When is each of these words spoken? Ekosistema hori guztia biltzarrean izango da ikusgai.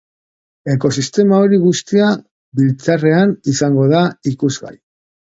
Ekosistema 0.75 1.41
hori 1.47 1.59
guztia 1.65 2.07
biltzarrean 2.61 3.35
izango 3.53 3.87
da 3.93 4.01
ikusgai. 4.33 4.73